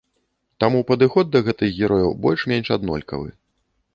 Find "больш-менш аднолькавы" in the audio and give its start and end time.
2.25-3.29